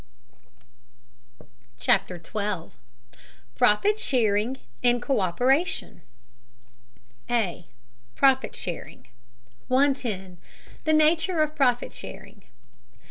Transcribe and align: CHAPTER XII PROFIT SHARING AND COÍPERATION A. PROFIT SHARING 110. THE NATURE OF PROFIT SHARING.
CHAPTER 1.77 2.17
XII 2.17 2.71
PROFIT 3.53 3.99
SHARING 3.99 4.57
AND 4.83 4.99
COÍPERATION 4.99 6.01
A. 7.29 7.67
PROFIT 8.15 8.55
SHARING 8.55 9.05
110. 9.67 10.39
THE 10.85 10.93
NATURE 10.93 11.43
OF 11.43 11.55
PROFIT 11.55 11.93
SHARING. 11.93 12.45